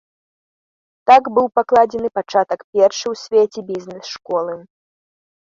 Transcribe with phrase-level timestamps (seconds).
[1.11, 4.59] Так быў пакладзены пачатак першай у свеце бізнес-школы.